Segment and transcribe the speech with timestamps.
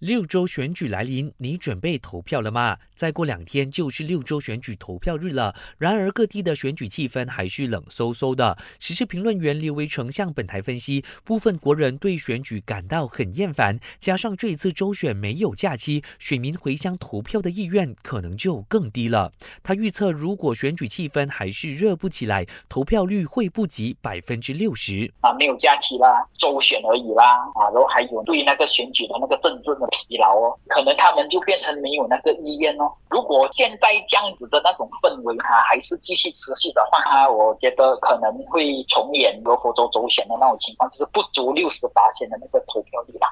[0.00, 2.78] 六州选举来临，你准备投票了吗？
[2.94, 5.54] 再过两天就是六州选举投票日了。
[5.76, 8.56] 然而各地的选举气氛还是冷飕飕的。
[8.78, 19.30] 时事评论员刘维成向本台分析，部分国人对选举感到很厌烦，加上这一次州选没有假期，选民回乡投票的意愿可能就更低了。
[19.62, 25.12] 他预测，如果选举气氛还是热不起来，投票率会不及百分之六十。
[25.20, 29.89] 啊，没有假期啦，州选而已啦，啊，然后还有对那个选举的那个政治的。
[29.90, 32.90] 疲劳哦，可能他们就变成没有那个意愿哦。
[33.10, 43.28] 如果现在这样子的那种氛围哈，还是继续持续的话，我觉得可能会重演罗佛州州选的那种情况，就是不足六十八千的那个投票率啦。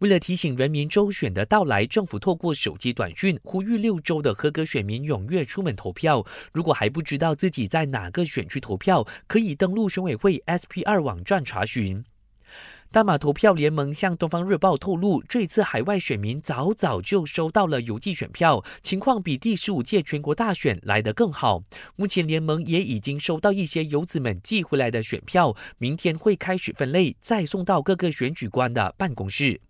[0.00, 6.24] 为了提醒人民州选的到来，政府透过手机短讯呼吁六州的合格选民踊跃出门投票。
[6.52, 12.04] 如果还不知道自己在哪个选区投票，可以登录选委会 SP 二网站查询。
[12.92, 21.62] 大马投票联盟向《东方日报》透露，这次海外选民早早就收到了邮寄选票，情况比第十五届全国大选来得更好。
[21.96, 29.62] 目前联盟也已经收到一些游子们寄回来的选票，明天会开始分类，再送到各个选举官的办公室。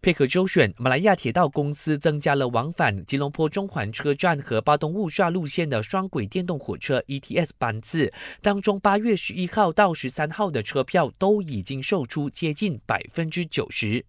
[0.00, 14.04] 配合周选，马来亚铁道公司增加了往返吉隆坡中环车站和巴东雾刷路线的双轨电动火车 ETS 班次，当中八月十一号到十三号的车票都已经售出接近百分之九十。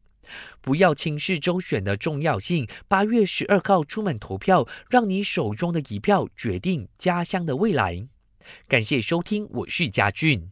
[0.62, 8.08] 不要轻视周选的重要性，八月十二号出门投票，让你手中的一票决定家乡的未来。
[8.68, 10.52] 感谢收听，我是嘉俊。